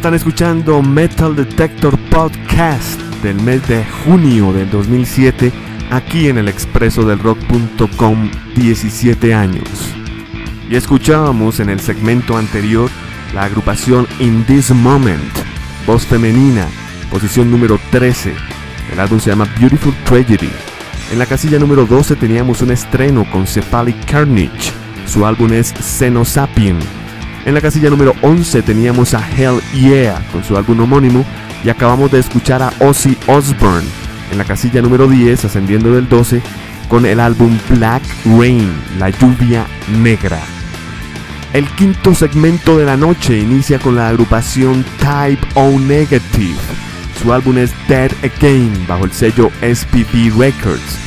Están 0.00 0.14
escuchando 0.14 0.80
Metal 0.80 1.36
Detector 1.36 1.98
Podcast 2.08 2.98
del 3.22 3.38
mes 3.42 3.68
de 3.68 3.84
junio 3.84 4.50
del 4.50 4.70
2007 4.70 5.52
aquí 5.90 6.28
en 6.28 6.38
el 6.38 6.48
expreso 6.48 7.02
del 7.02 7.18
rock.com 7.18 8.30
17 8.56 9.34
años. 9.34 9.68
Y 10.70 10.76
escuchábamos 10.76 11.60
en 11.60 11.68
el 11.68 11.80
segmento 11.80 12.38
anterior 12.38 12.88
la 13.34 13.44
agrupación 13.44 14.06
In 14.20 14.42
This 14.46 14.70
Moment, 14.70 15.20
voz 15.86 16.06
femenina, 16.06 16.66
posición 17.10 17.50
número 17.50 17.78
13. 17.90 18.32
El 18.94 19.00
álbum 19.00 19.20
se 19.20 19.28
llama 19.28 19.52
Beautiful 19.58 19.92
Tragedy. 20.04 20.48
En 21.12 21.18
la 21.18 21.26
casilla 21.26 21.58
número 21.58 21.84
12 21.84 22.16
teníamos 22.16 22.62
un 22.62 22.70
estreno 22.70 23.30
con 23.30 23.46
Cephalic 23.46 24.02
Carnage. 24.10 24.72
Su 25.04 25.26
álbum 25.26 25.52
es 25.52 25.74
Xenosapien. 25.78 26.99
En 27.50 27.54
la 27.54 27.60
casilla 27.60 27.90
número 27.90 28.14
11 28.22 28.62
teníamos 28.62 29.12
a 29.12 29.28
Hell 29.28 29.60
Yeah 29.72 30.24
con 30.30 30.44
su 30.44 30.56
álbum 30.56 30.78
homónimo 30.78 31.26
y 31.64 31.68
acabamos 31.68 32.12
de 32.12 32.20
escuchar 32.20 32.62
a 32.62 32.72
Ozzy 32.78 33.18
Osbourne 33.26 33.88
en 34.30 34.38
la 34.38 34.44
casilla 34.44 34.80
número 34.80 35.08
10 35.08 35.46
ascendiendo 35.46 35.92
del 35.92 36.08
12 36.08 36.42
con 36.88 37.06
el 37.06 37.18
álbum 37.18 37.58
Black 37.68 38.04
Rain, 38.38 38.72
la 39.00 39.10
lluvia 39.10 39.66
negra. 40.00 40.38
El 41.52 41.66
quinto 41.70 42.14
segmento 42.14 42.78
de 42.78 42.84
la 42.84 42.96
noche 42.96 43.40
inicia 43.40 43.80
con 43.80 43.96
la 43.96 44.10
agrupación 44.10 44.84
Type 45.00 45.44
O 45.54 45.76
Negative. 45.76 46.54
Su 47.20 47.32
álbum 47.32 47.58
es 47.58 47.72
Dead 47.88 48.12
Again 48.22 48.86
bajo 48.86 49.06
el 49.06 49.10
sello 49.10 49.50
SPP 49.60 50.38
Records. 50.38 50.98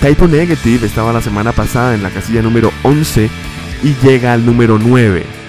Type 0.00 0.24
O 0.24 0.28
Negative 0.28 0.86
estaba 0.86 1.12
la 1.12 1.20
semana 1.20 1.52
pasada 1.52 1.94
en 1.94 2.02
la 2.02 2.08
casilla 2.08 2.40
número 2.40 2.72
11 2.84 3.28
y 3.82 3.94
llega 4.02 4.32
al 4.32 4.46
número 4.46 4.78
9. 4.78 5.39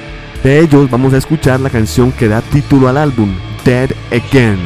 De 0.44 0.60
ellos 0.60 0.90
vamos 0.90 1.14
a 1.14 1.18
escuchar 1.18 1.60
la 1.60 1.70
canción 1.70 2.12
que 2.12 2.28
da 2.28 2.42
título 2.42 2.88
al 2.88 2.98
álbum, 2.98 3.36
Dead 3.64 3.92
Again. 4.12 4.60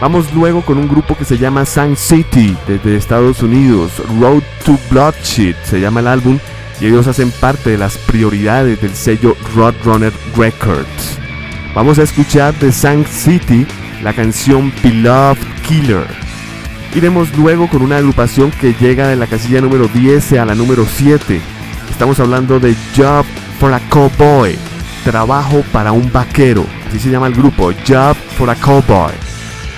Vamos 0.00 0.32
luego 0.34 0.62
con 0.62 0.76
un 0.78 0.88
grupo 0.88 1.16
que 1.16 1.24
se 1.24 1.38
llama 1.38 1.64
Sun 1.64 1.96
City 1.96 2.56
desde 2.66 2.96
Estados 2.96 3.42
Unidos. 3.42 3.92
Road 4.20 4.42
to 4.64 4.78
Bloodshed 4.90 5.56
se 5.64 5.80
llama 5.80 6.00
el 6.00 6.06
álbum 6.06 6.38
y 6.80 6.86
ellos 6.86 7.06
hacen 7.06 7.30
parte 7.30 7.70
de 7.70 7.78
las 7.78 7.96
prioridades 7.96 8.80
del 8.80 8.94
sello 8.94 9.36
Roadrunner 9.54 10.12
Records. 10.36 11.18
Vamos 11.74 11.98
a 11.98 12.02
escuchar 12.02 12.58
de 12.58 12.70
Sun 12.70 13.04
City 13.06 13.66
la 14.02 14.12
canción 14.12 14.72
Beloved 14.82 15.38
Killer. 15.66 16.06
Iremos 16.94 17.34
luego 17.36 17.68
con 17.68 17.82
una 17.82 17.98
agrupación 17.98 18.50
que 18.50 18.74
llega 18.74 19.08
de 19.08 19.16
la 19.16 19.26
casilla 19.26 19.60
número 19.60 19.88
10 19.88 20.32
a 20.32 20.44
la 20.44 20.54
número 20.54 20.84
7. 20.84 21.40
Estamos 21.90 22.18
hablando 22.20 22.58
de 22.58 22.74
Job 22.96 23.24
for 23.60 23.72
a 23.72 23.80
Cowboy, 23.90 24.58
trabajo 25.10 25.64
para 25.72 25.90
un 25.90 26.12
vaquero. 26.12 26.64
Así 26.88 27.00
se 27.00 27.10
llama 27.10 27.26
el 27.26 27.34
grupo, 27.34 27.72
Job 27.86 28.14
for 28.38 28.48
a 28.48 28.54
Cowboy. 28.54 29.12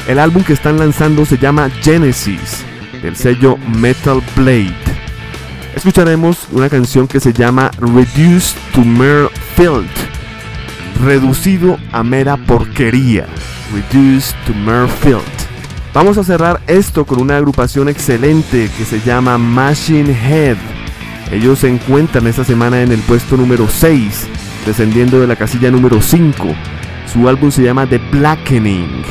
El 0.07 0.19
álbum 0.19 0.45
que 0.45 0.53
están 0.53 0.79
lanzando 0.79 1.25
se 1.25 1.39
llama 1.39 1.71
Genesis, 1.71 2.63
del 3.01 3.17
sello 3.17 3.57
Metal 3.79 4.21
Blade. 4.37 4.75
Escucharemos 5.75 6.49
una 6.51 6.69
canción 6.69 7.09
que 7.09 7.19
se 7.19 7.33
llama 7.33 7.71
Reduced 7.79 8.59
to 8.75 8.83
Mere 8.83 9.31
Filth, 9.57 9.89
reducido 11.03 11.79
a 11.93 12.03
mera 12.03 12.37
porquería. 12.37 13.27
Reduced 13.73 14.37
to 14.47 14.53
Mere 14.53 14.87
Filth. 14.87 15.23
Vamos 15.95 16.19
a 16.19 16.25
cerrar 16.25 16.61
esto 16.67 17.07
con 17.07 17.23
una 17.23 17.39
agrupación 17.39 17.89
excelente 17.89 18.71
que 18.77 18.85
se 18.85 19.01
llama 19.01 19.39
Machine 19.39 20.11
Head. 20.13 20.59
Ellos 21.31 21.61
se 21.61 21.69
encuentran 21.69 22.27
esta 22.27 22.45
semana 22.45 22.83
en 22.83 22.93
el 22.93 23.01
puesto 23.01 23.39
número 23.39 23.67
6, 23.67 24.29
descendiendo 24.67 25.21
de 25.21 25.27
la 25.27 25.37
casilla 25.37 25.71
número 25.71 26.01
5. 26.01 26.55
Su 27.13 27.29
álbum 27.29 27.51
se 27.51 27.63
llama 27.63 27.87
The 27.87 27.99
Blackening. 28.11 29.03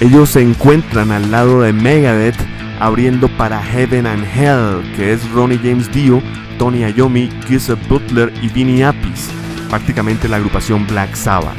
Ellos 0.00 0.30
se 0.30 0.42
encuentran 0.42 1.10
al 1.10 1.30
lado 1.30 1.62
de 1.62 1.72
Megadeth 1.72 2.36
abriendo 2.80 3.28
para 3.36 3.62
Heaven 3.62 4.06
and 4.06 4.24
Hell, 4.24 4.94
que 4.96 5.12
es 5.12 5.28
Ronnie 5.30 5.60
James 5.62 5.90
Dio, 5.92 6.22
Tony 6.58 6.84
Iommi, 6.84 7.30
Giuseppe 7.48 7.86
Butler 7.88 8.32
y 8.42 8.48
Vinny 8.48 8.82
Appice, 8.82 9.30
prácticamente 9.68 10.28
la 10.28 10.36
agrupación 10.36 10.86
Black 10.86 11.14
Sabbath. 11.14 11.56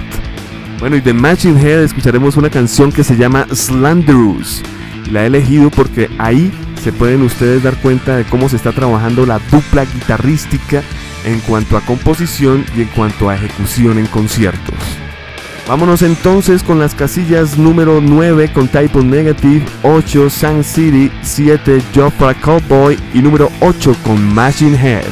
Bueno, 0.80 0.98
y 0.98 1.02
de 1.02 1.14
Machine 1.14 1.60
Head 1.60 1.84
escucharemos 1.84 2.38
una 2.38 2.50
canción 2.50 2.92
que 2.92 3.04
se 3.04 3.16
llama 3.16 3.48
Slanderous. 3.54 4.62
La 5.12 5.24
he 5.24 5.28
elegido 5.28 5.70
porque 5.70 6.10
ahí 6.18 6.52
se 6.84 6.92
pueden 6.92 7.22
ustedes 7.22 7.64
dar 7.64 7.76
cuenta 7.78 8.18
de 8.18 8.26
cómo 8.26 8.50
se 8.50 8.58
está 8.58 8.72
trabajando 8.72 9.26
la 9.26 9.40
dupla 9.52 9.86
guitarrística 9.86 10.84
en 11.26 11.40
cuanto 11.42 11.78
a 11.78 11.82
composición 11.82 12.66
y 12.76 12.82
en 12.82 12.88
cuanto 12.88 13.30
a 13.30 13.36
ejecución 13.36 13.98
en 13.98 14.08
conciertos. 14.08 14.76
Vámonos 15.68 16.04
entonces 16.04 16.62
con 16.62 16.78
las 16.78 16.94
casillas 16.94 17.58
número 17.58 18.00
9 18.00 18.52
con 18.54 18.68
Type 18.68 19.04
Negative, 19.04 19.66
8 19.82 20.30
Sun 20.30 20.64
City, 20.64 21.12
7 21.24 21.82
Job 21.94 22.14
for 22.14 22.36
Cowboy 22.36 22.98
y 23.14 23.22
número 23.22 23.52
8 23.62 23.96
con 24.04 24.34
Machine 24.34 24.78
Head. 24.78 25.08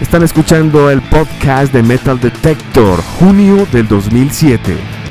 Están 0.00 0.22
escuchando 0.22 0.90
el 0.90 1.02
podcast 1.02 1.72
de 1.72 1.82
Metal 1.82 2.18
Detector, 2.18 3.00
junio 3.18 3.66
del 3.70 3.86
2007. 3.86 5.01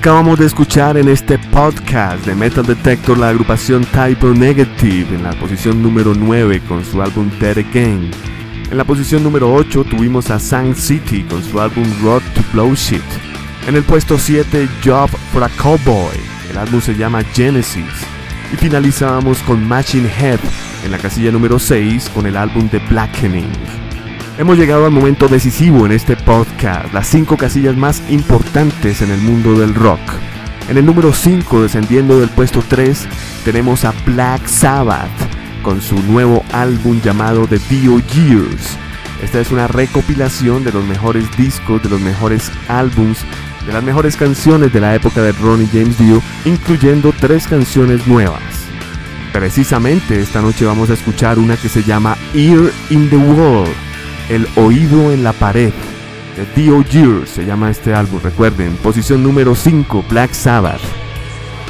Acabamos 0.00 0.38
de 0.38 0.46
escuchar 0.46 0.96
en 0.96 1.10
este 1.10 1.38
podcast 1.38 2.24
de 2.24 2.34
Metal 2.34 2.64
Detector 2.64 3.18
la 3.18 3.28
agrupación 3.28 3.84
Typo 3.84 4.28
Negative 4.28 5.14
en 5.14 5.22
la 5.22 5.32
posición 5.32 5.82
número 5.82 6.14
9 6.14 6.62
con 6.66 6.82
su 6.86 7.02
álbum 7.02 7.30
Dead 7.38 7.58
Again. 7.58 8.10
En 8.70 8.78
la 8.78 8.84
posición 8.84 9.22
número 9.22 9.52
8 9.52 9.84
tuvimos 9.84 10.30
a 10.30 10.38
Sang 10.38 10.74
City 10.74 11.22
con 11.24 11.44
su 11.44 11.60
álbum 11.60 11.84
Road 12.02 12.22
to 12.34 12.40
Blow 12.54 12.74
Shit. 12.74 13.02
En 13.68 13.76
el 13.76 13.82
puesto 13.82 14.18
7 14.18 14.70
Job 14.82 15.10
for 15.34 15.44
a 15.44 15.50
Cowboy, 15.50 16.16
el 16.50 16.56
álbum 16.56 16.80
se 16.80 16.96
llama 16.96 17.22
Genesis. 17.22 17.84
Y 18.54 18.56
finalizábamos 18.56 19.42
con 19.42 19.68
Machine 19.68 20.08
Head 20.08 20.40
en 20.82 20.92
la 20.92 20.98
casilla 20.98 21.30
número 21.30 21.58
6 21.58 22.08
con 22.14 22.24
el 22.24 22.38
álbum 22.38 22.70
The 22.70 22.78
Blackening. 22.88 23.89
Hemos 24.40 24.56
llegado 24.56 24.86
al 24.86 24.90
momento 24.90 25.28
decisivo 25.28 25.84
en 25.84 25.92
este 25.92 26.16
podcast, 26.16 26.94
las 26.94 27.06
5 27.08 27.36
casillas 27.36 27.76
más 27.76 28.02
importantes 28.08 29.02
en 29.02 29.10
el 29.10 29.20
mundo 29.20 29.60
del 29.60 29.74
rock. 29.74 30.00
En 30.70 30.78
el 30.78 30.86
número 30.86 31.12
5, 31.12 31.60
descendiendo 31.60 32.18
del 32.18 32.30
puesto 32.30 32.64
3, 32.66 33.06
tenemos 33.44 33.84
a 33.84 33.92
Black 34.06 34.46
Sabbath 34.46 35.10
con 35.62 35.82
su 35.82 36.02
nuevo 36.04 36.42
álbum 36.54 37.02
llamado 37.02 37.46
The 37.46 37.58
Dio 37.68 37.98
Years. 37.98 38.78
Esta 39.22 39.40
es 39.40 39.50
una 39.50 39.68
recopilación 39.68 40.64
de 40.64 40.72
los 40.72 40.86
mejores 40.86 41.24
discos, 41.36 41.82
de 41.82 41.90
los 41.90 42.00
mejores 42.00 42.50
álbums, 42.68 43.18
de 43.66 43.74
las 43.74 43.84
mejores 43.84 44.16
canciones 44.16 44.72
de 44.72 44.80
la 44.80 44.94
época 44.94 45.20
de 45.20 45.32
Ronnie 45.32 45.68
James 45.70 45.98
Dio, 45.98 46.22
incluyendo 46.46 47.12
tres 47.12 47.46
canciones 47.46 48.06
nuevas. 48.06 48.40
Precisamente 49.34 50.18
esta 50.18 50.40
noche 50.40 50.64
vamos 50.64 50.88
a 50.88 50.94
escuchar 50.94 51.38
una 51.38 51.58
que 51.58 51.68
se 51.68 51.82
llama 51.82 52.16
Ear 52.32 52.72
in 52.88 53.10
the 53.10 53.18
Wall 53.18 53.68
el 54.30 54.46
oído 54.56 55.12
en 55.12 55.22
la 55.24 55.32
pared. 55.32 55.72
The 56.36 56.60
Dio 56.60 56.82
Year 56.82 57.26
se 57.26 57.44
llama 57.44 57.68
este 57.68 57.92
álbum, 57.92 58.20
recuerden. 58.22 58.76
Posición 58.76 59.22
número 59.22 59.54
5, 59.54 60.04
Black 60.08 60.32
Sabbath. 60.32 60.80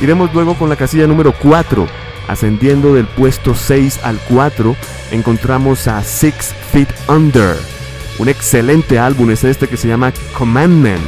Iremos 0.01 0.33
luego 0.33 0.55
con 0.55 0.69
la 0.69 0.77
casilla 0.77 1.07
número 1.07 1.33
4. 1.33 1.87
Ascendiendo 2.29 2.95
del 2.95 3.07
puesto 3.07 3.55
6 3.55 4.01
al 4.05 4.19
4, 4.29 4.77
encontramos 5.11 5.89
a 5.89 6.05
Six 6.05 6.55
Feet 6.71 6.89
Under. 7.09 7.57
Un 8.19 8.29
excelente 8.29 8.99
álbum 8.99 9.31
es 9.31 9.43
este 9.43 9.67
que 9.67 9.79
se 9.79 9.89
llama 9.89 10.13
Commandment. 10.35 11.01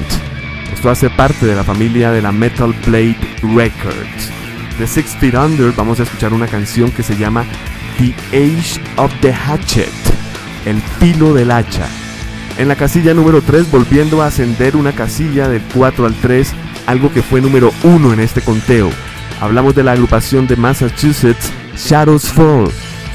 Esto 0.72 0.90
hace 0.90 1.10
parte 1.10 1.46
de 1.46 1.54
la 1.54 1.62
familia 1.62 2.10
de 2.10 2.22
la 2.22 2.32
Metal 2.32 2.74
Blade 2.86 3.18
Records. 3.42 4.30
De 4.78 4.86
Six 4.86 5.16
Feet 5.20 5.34
Under 5.34 5.70
vamos 5.72 6.00
a 6.00 6.04
escuchar 6.04 6.32
una 6.32 6.48
canción 6.48 6.90
que 6.90 7.02
se 7.02 7.16
llama 7.16 7.44
The 7.98 8.14
Age 8.36 8.80
of 8.96 9.12
the 9.20 9.32
Hatchet 9.32 10.21
el 10.64 10.82
pilo 10.98 11.34
del 11.34 11.50
hacha. 11.50 11.88
En 12.58 12.68
la 12.68 12.76
casilla 12.76 13.14
número 13.14 13.40
3 13.40 13.70
volviendo 13.70 14.22
a 14.22 14.26
ascender 14.26 14.76
una 14.76 14.92
casilla 14.92 15.48
del 15.48 15.62
4 15.74 16.06
al 16.06 16.14
3, 16.14 16.52
algo 16.86 17.12
que 17.12 17.22
fue 17.22 17.40
número 17.40 17.72
1 17.82 18.12
en 18.12 18.20
este 18.20 18.42
conteo. 18.42 18.90
Hablamos 19.40 19.74
de 19.74 19.82
la 19.82 19.92
agrupación 19.92 20.46
de 20.46 20.56
Massachusetts 20.56 21.50
Shadows 21.76 22.30
Fall. 22.30 22.70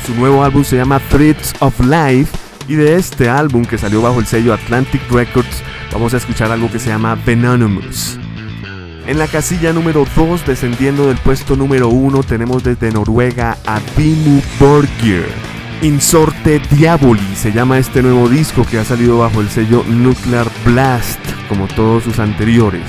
Su 0.05 0.15
nuevo 0.15 0.43
álbum 0.43 0.63
se 0.63 0.77
llama 0.77 0.99
Threads 1.09 1.53
of 1.59 1.79
Life 1.79 2.35
y 2.67 2.75
de 2.75 2.95
este 2.95 3.29
álbum 3.29 3.63
que 3.63 3.77
salió 3.77 4.01
bajo 4.01 4.19
el 4.19 4.25
sello 4.25 4.53
Atlantic 4.53 5.01
Records 5.11 5.63
vamos 5.93 6.13
a 6.13 6.17
escuchar 6.17 6.51
algo 6.51 6.71
que 6.71 6.79
se 6.79 6.89
llama 6.89 7.15
Venomous. 7.15 8.19
En 9.05 9.17
la 9.19 9.27
casilla 9.27 9.71
número 9.71 10.05
2, 10.15 10.45
descendiendo 10.45 11.07
del 11.07 11.17
puesto 11.17 11.55
número 11.55 11.87
1, 11.87 12.23
tenemos 12.23 12.63
desde 12.63 12.91
Noruega 12.91 13.57
a 13.65 13.79
Dimu 13.95 14.41
Borgir 14.59 15.56
Insorte 15.83 16.59
Diaboli 16.71 17.35
se 17.35 17.51
llama 17.51 17.77
este 17.77 18.01
nuevo 18.01 18.27
disco 18.27 18.65
que 18.65 18.79
ha 18.79 18.83
salido 18.83 19.19
bajo 19.19 19.41
el 19.41 19.49
sello 19.49 19.83
Nuclear 19.87 20.47
Blast, 20.65 21.19
como 21.47 21.67
todos 21.67 22.03
sus 22.03 22.17
anteriores. 22.17 22.81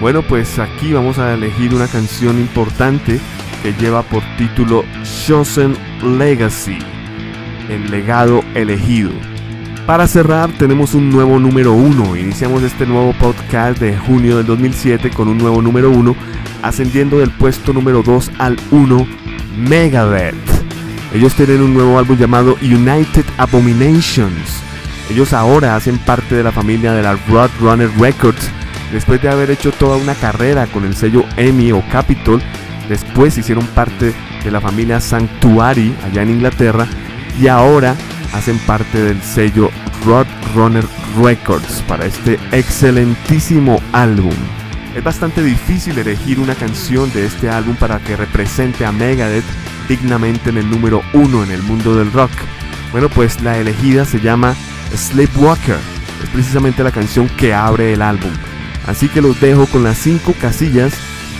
Bueno, 0.00 0.22
pues 0.22 0.60
aquí 0.60 0.92
vamos 0.92 1.18
a 1.18 1.34
elegir 1.34 1.74
una 1.74 1.88
canción 1.88 2.38
importante 2.38 3.18
que 3.64 3.72
lleva 3.72 4.02
por 4.02 4.22
título 4.36 4.84
Chosen 5.02 5.76
Legacy, 6.16 6.78
el 7.68 7.90
legado 7.90 8.44
elegido. 8.54 9.10
Para 9.84 10.06
cerrar 10.06 10.52
tenemos 10.52 10.94
un 10.94 11.10
nuevo 11.10 11.40
número 11.40 11.72
1. 11.72 12.14
Iniciamos 12.14 12.62
este 12.62 12.86
nuevo 12.86 13.12
podcast 13.14 13.80
de 13.80 13.98
junio 13.98 14.36
del 14.36 14.46
2007 14.46 15.10
con 15.10 15.26
un 15.26 15.38
nuevo 15.38 15.60
número 15.60 15.90
1, 15.90 16.14
ascendiendo 16.62 17.18
del 17.18 17.32
puesto 17.32 17.72
número 17.72 18.04
2 18.04 18.30
al 18.38 18.56
1, 18.70 19.04
Megadeth. 19.56 20.77
Ellos 21.12 21.34
tienen 21.34 21.62
un 21.62 21.72
nuevo 21.72 21.98
álbum 21.98 22.18
llamado 22.18 22.56
United 22.60 23.24
Abominations. 23.38 24.62
Ellos 25.10 25.32
ahora 25.32 25.74
hacen 25.74 25.96
parte 25.98 26.34
de 26.34 26.42
la 26.42 26.52
familia 26.52 26.92
de 26.92 27.02
la 27.02 27.16
Roadrunner 27.28 27.90
Records. 27.98 28.50
Después 28.92 29.22
de 29.22 29.30
haber 29.30 29.50
hecho 29.50 29.72
toda 29.72 29.96
una 29.96 30.14
carrera 30.14 30.66
con 30.66 30.84
el 30.84 30.94
sello 30.94 31.24
EMI 31.38 31.72
o 31.72 31.82
Capitol, 31.90 32.42
después 32.90 33.38
hicieron 33.38 33.66
parte 33.68 34.12
de 34.44 34.50
la 34.50 34.60
familia 34.60 35.00
Sanctuary 35.00 35.94
allá 36.04 36.22
en 36.22 36.30
Inglaterra 36.30 36.86
y 37.40 37.48
ahora 37.48 37.96
hacen 38.34 38.58
parte 38.58 39.02
del 39.02 39.22
sello 39.22 39.70
Roadrunner 40.04 40.84
Records 41.22 41.82
para 41.88 42.04
este 42.04 42.38
excelentísimo 42.52 43.80
álbum. 43.92 44.34
Es 44.94 45.02
bastante 45.02 45.42
difícil 45.42 45.98
elegir 45.98 46.38
una 46.38 46.54
canción 46.54 47.10
de 47.12 47.24
este 47.24 47.48
álbum 47.48 47.76
para 47.76 47.98
que 47.98 48.16
represente 48.16 48.84
a 48.84 48.92
Megadeth 48.92 49.44
dignamente 49.88 50.50
en 50.50 50.58
el 50.58 50.70
número 50.70 51.02
uno 51.12 51.42
en 51.42 51.50
el 51.50 51.62
mundo 51.62 51.96
del 51.96 52.12
rock. 52.12 52.30
Bueno, 52.92 53.08
pues 53.08 53.40
la 53.42 53.58
elegida 53.58 54.04
se 54.04 54.20
llama 54.20 54.54
Sleepwalker. 54.94 55.78
Es 56.22 56.30
precisamente 56.30 56.84
la 56.84 56.92
canción 56.92 57.28
que 57.36 57.54
abre 57.54 57.92
el 57.92 58.02
álbum. 58.02 58.30
Así 58.86 59.08
que 59.08 59.20
los 59.20 59.40
dejo 59.40 59.66
con 59.66 59.84
las 59.84 59.98
cinco 59.98 60.34
casillas 60.40 60.92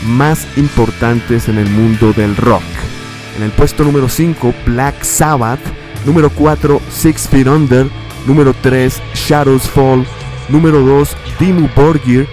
más 0.07 0.47
importantes 0.57 1.49
en 1.49 1.59
el 1.59 1.69
mundo 1.71 2.13
del 2.13 2.37
rock. 2.37 2.63
En 3.37 3.43
el 3.45 3.51
puesto 3.51 3.85
número 3.85 4.09
5, 4.09 4.55
Black 4.67 5.03
Sabbath. 5.03 5.61
Número 6.05 6.31
4, 6.31 6.81
Six 6.91 7.29
Feet 7.29 7.47
Under. 7.47 7.89
Número 8.27 8.53
3, 8.53 9.01
Shadows 9.15 9.69
Fall. 9.69 10.05
Número 10.49 10.81
2, 10.81 11.17
Dimmu 11.39 11.69
Borgir. 11.75 12.27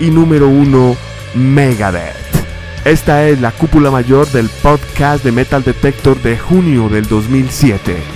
Y 0.00 0.10
número 0.10 0.48
1, 0.48 0.96
Megadeth. 1.34 2.25
Esta 2.86 3.26
es 3.26 3.40
la 3.40 3.50
cúpula 3.50 3.90
mayor 3.90 4.28
del 4.30 4.48
podcast 4.48 5.24
de 5.24 5.32
Metal 5.32 5.64
Detector 5.64 6.22
de 6.22 6.38
junio 6.38 6.88
del 6.88 7.04
2007. 7.08 8.15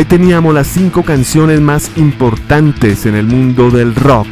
Ahí 0.00 0.06
teníamos 0.06 0.54
las 0.54 0.66
cinco 0.66 1.02
canciones 1.02 1.60
más 1.60 1.90
importantes 1.96 3.04
en 3.04 3.14
el 3.14 3.26
mundo 3.26 3.70
del 3.70 3.94
rock. 3.94 4.26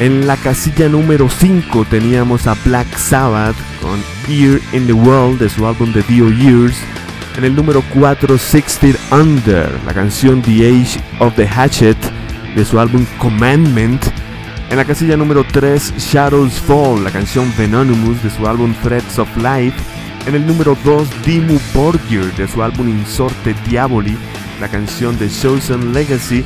En 0.00 0.26
la 0.26 0.36
casilla 0.36 0.88
número 0.88 1.30
5 1.30 1.86
teníamos 1.88 2.48
a 2.48 2.56
Black 2.64 2.96
Sabbath 2.96 3.54
con 3.80 4.00
Here 4.26 4.60
in 4.72 4.88
the 4.88 4.92
World 4.92 5.38
de 5.38 5.48
su 5.48 5.68
álbum 5.68 5.92
The 5.92 6.02
Dio 6.02 6.32
Years. 6.32 6.74
En 7.38 7.44
el 7.44 7.54
número 7.54 7.80
4 7.94 8.36
Six 8.36 8.78
Feet 8.80 8.96
Under, 9.12 9.70
la 9.86 9.94
canción 9.94 10.42
The 10.42 10.68
Age 10.68 11.00
of 11.20 11.36
the 11.36 11.46
Hatchet 11.46 11.96
de 12.56 12.64
su 12.64 12.80
álbum 12.80 13.06
Commandment. 13.18 14.04
En 14.70 14.78
la 14.78 14.84
casilla 14.84 15.16
número 15.16 15.44
3 15.44 15.94
Shadows 15.96 16.54
Fall, 16.54 17.04
la 17.04 17.12
canción 17.12 17.52
Venonymous 17.56 18.20
de 18.20 18.30
su 18.30 18.48
álbum 18.48 18.74
Threads 18.82 19.20
of 19.20 19.28
Life. 19.36 19.76
En 20.26 20.34
el 20.34 20.44
número 20.44 20.76
2 20.84 21.08
Dimmu 21.24 21.56
Borgir 21.72 22.34
de 22.34 22.48
su 22.48 22.64
álbum 22.64 22.88
Insorte 22.88 23.54
Diaboli 23.68 24.18
la 24.60 24.68
canción 24.68 25.18
de 25.18 25.28
Chosen 25.28 25.92
Legacy 25.92 26.44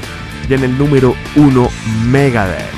y 0.48 0.54
en 0.54 0.64
el 0.64 0.76
número 0.76 1.14
1 1.36 1.68
Megadeth. 2.06 2.70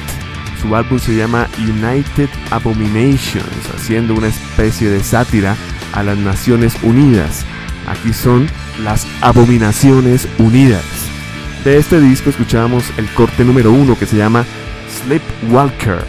Su 0.61 0.76
álbum 0.76 0.99
se 0.99 1.16
llama 1.16 1.49
United 1.59 2.28
Abominations, 2.51 3.70
haciendo 3.74 4.14
una 4.14 4.28
especie 4.28 4.89
de 4.89 5.03
sátira 5.03 5.57
a 5.93 6.03
las 6.03 6.16
Naciones 6.18 6.76
Unidas. 6.83 7.45
Aquí 7.89 8.12
son 8.12 8.49
las 8.85 9.07
Abominaciones 9.20 10.28
Unidas. 10.39 10.85
De 11.64 11.78
este 11.78 12.01
disco 12.01 12.30
escuchamos 12.30 12.85
el 12.97 13.09
corte 13.11 13.45
número 13.45 13.72
1 13.72 13.99
que 13.99 14.07
se 14.07 14.16
llama 14.16 14.45
Sleepwalker. 14.89 16.05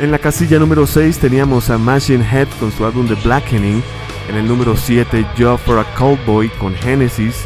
En 0.00 0.10
la 0.10 0.18
casilla 0.18 0.58
número 0.58 0.86
6 0.86 1.18
teníamos 1.18 1.70
a 1.70 1.78
Machine 1.78 2.24
Head 2.24 2.48
con 2.58 2.72
su 2.72 2.84
álbum 2.84 3.06
The 3.06 3.14
Blackening. 3.16 3.82
En 4.28 4.36
el 4.36 4.46
número 4.46 4.76
7 4.76 5.26
Job 5.38 5.58
for 5.58 5.78
a 5.78 5.84
Cowboy 5.94 6.48
con 6.58 6.74
Genesis. 6.76 7.44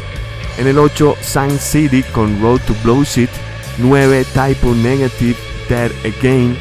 En 0.57 0.67
el 0.67 0.77
8, 0.77 1.17
Sun 1.21 1.59
City 1.59 2.03
con 2.13 2.41
Road 2.41 2.61
to 2.61 2.75
Blowshit. 2.83 3.29
9, 3.77 4.25
Typo 4.33 4.73
Negative 4.73 5.35
Dead 5.69 5.91
Again. 6.05 6.57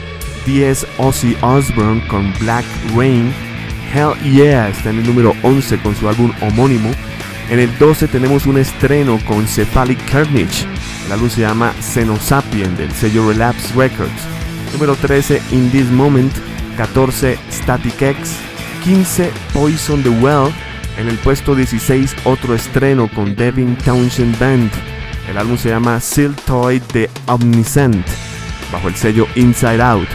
10, 0.46 0.86
Ozzy 0.98 1.36
Osbourne 1.42 2.06
con 2.08 2.32
Black 2.40 2.64
Rain. 2.94 3.32
Hell 3.92 4.14
Yeah 4.24 4.68
está 4.68 4.90
en 4.90 4.98
el 4.98 5.06
número 5.06 5.34
11 5.42 5.78
con 5.78 5.94
su 5.94 6.08
álbum 6.08 6.32
homónimo. 6.40 6.90
En 7.50 7.60
el 7.60 7.78
12 7.78 8.08
tenemos 8.08 8.46
un 8.46 8.58
estreno 8.58 9.20
con 9.26 9.46
Cephalic 9.46 9.98
Carnage. 10.10 10.66
El 11.06 11.12
álbum 11.12 11.28
se 11.28 11.42
llama 11.42 11.72
Xenosapien 11.80 12.76
del 12.76 12.90
sello 12.92 13.28
Relapse 13.28 13.72
Records. 13.74 14.10
Número 14.72 14.96
13, 14.96 15.40
In 15.52 15.70
This 15.70 15.86
Moment. 15.90 16.32
14, 16.76 17.38
Static 17.52 18.02
X. 18.02 18.36
15, 18.82 19.30
Poison 19.52 20.02
the 20.02 20.08
Well. 20.08 20.52
En 20.96 21.08
el 21.08 21.18
puesto 21.18 21.56
16, 21.56 22.14
otro 22.24 22.54
estreno 22.54 23.08
con 23.08 23.34
Devin 23.34 23.76
Townshend 23.76 24.38
Band. 24.38 24.70
El 25.28 25.38
álbum 25.38 25.56
se 25.56 25.70
llama 25.70 26.00
Toy 26.46 26.80
de 26.92 27.10
Omniscient, 27.26 28.06
bajo 28.70 28.88
el 28.88 28.94
sello 28.94 29.26
Inside 29.34 29.82
Out. 29.82 30.08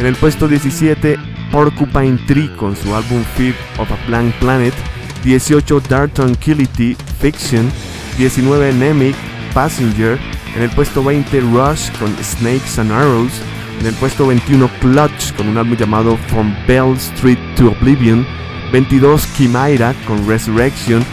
En 0.00 0.06
el 0.06 0.16
puesto 0.16 0.48
17, 0.48 1.16
Porcupine 1.52 2.18
Tree 2.26 2.50
con 2.56 2.74
su 2.74 2.94
álbum 2.96 3.22
Fear 3.36 3.54
of 3.78 3.92
a 3.92 4.06
Blank 4.08 4.34
Planet. 4.40 4.74
18, 5.22 5.80
Dark 5.88 6.12
Tranquility 6.14 6.96
Fiction. 7.20 7.70
19, 8.18 8.72
Nemic 8.72 9.14
Passenger. 9.52 10.18
En 10.56 10.62
el 10.62 10.70
puesto 10.70 11.04
20, 11.04 11.40
Rush 11.40 11.90
con 11.98 12.12
Snakes 12.22 12.80
and 12.80 12.90
Arrows. 12.90 13.32
En 13.80 13.86
el 13.86 13.94
puesto 13.94 14.26
21, 14.26 14.68
Clutch 14.80 15.32
con 15.36 15.48
un 15.48 15.58
álbum 15.58 15.76
llamado 15.76 16.16
From 16.28 16.54
Bell 16.66 16.94
Street 16.94 17.38
to 17.56 17.68
Oblivion. 17.68 18.26
22 18.72 19.26
Kimaira 19.36 19.94
con 20.06 20.26
Resurrection, 20.26 21.04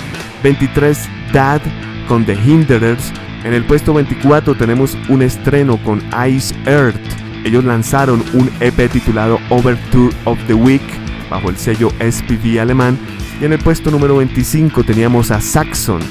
23 0.44 0.98
Dad 1.34 1.62
con 2.08 2.26
The 2.26 2.34
Hinderers, 2.34 3.12
en 3.44 3.54
el 3.54 3.64
puesto 3.64 3.94
24 3.94 4.56
tenemos 4.56 4.98
un 5.10 5.22
estreno 5.22 5.78
con 5.84 6.04
Ice 6.28 6.54
Earth, 6.66 6.96
ellos 7.44 7.64
lanzaron 7.64 8.24
un 8.34 8.52
EP 8.60 8.90
titulado 8.92 9.40
Overture 9.50 10.16
of 10.26 10.38
the 10.48 10.54
Week 10.54 10.82
bajo 11.30 11.50
el 11.50 11.58
sello 11.58 11.90
SPV 12.00 12.60
alemán. 12.60 13.00
Y 13.42 13.46
en 13.46 13.54
el 13.54 13.60
puesto 13.60 13.90
número 13.90 14.18
25 14.18 14.84
teníamos 14.84 15.32
a 15.32 15.42
Saxon, 15.42 16.02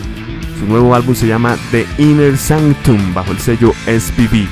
su 0.58 0.66
nuevo 0.66 0.94
álbum 0.94 1.14
se 1.14 1.28
llama 1.28 1.56
The 1.70 1.86
Inner 1.98 2.36
Sanctum 2.36 3.14
bajo 3.14 3.30
el 3.30 3.38
sello 3.38 3.72
SPV. 3.86 4.48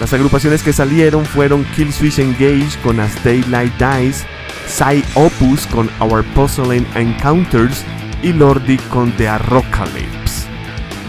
Las 0.00 0.12
agrupaciones 0.12 0.62
que 0.62 0.72
salieron 0.72 1.24
fueron 1.26 1.64
Killswitch 1.76 2.18
Engage 2.18 2.78
con 2.82 2.98
As 2.98 3.22
Daylight 3.22 3.72
Dies, 3.78 4.24
Psy 4.66 5.02
Opus 5.14 5.66
con 5.66 5.88
Our 6.00 6.24
Puzzling 6.34 6.86
Encounters 6.94 7.84
y 8.22 8.32
Lordi 8.32 8.76
con 8.90 9.12
The 9.12 9.28
Arocalypse. 9.28 10.48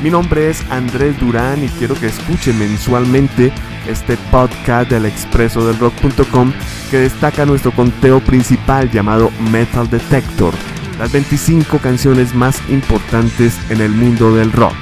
Mi 0.03 0.09
nombre 0.09 0.49
es 0.49 0.63
Andrés 0.69 1.17
Durán 1.19 1.63
y 1.63 1.69
quiero 1.69 1.95
que 1.95 2.07
escuchen 2.07 2.59
mensualmente 2.59 3.51
este 3.87 4.17
podcast 4.29 4.89
del 4.91 5.05
expreso 5.05 5.65
del 5.65 5.79
rock.com 5.79 6.51
que 6.91 6.99
destaca 6.99 7.45
nuestro 7.45 7.71
conteo 7.71 8.19
principal 8.19 8.91
llamado 8.91 9.31
Metal 9.51 9.89
Detector, 9.89 10.53
las 10.99 11.11
25 11.11 11.79
canciones 11.79 12.35
más 12.35 12.61
importantes 12.69 13.57
en 13.69 13.81
el 13.81 13.91
mundo 13.91 14.35
del 14.35 14.51
rock. 14.51 14.75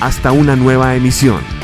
Hasta 0.00 0.32
una 0.32 0.54
nueva 0.54 0.94
emisión. 0.94 1.55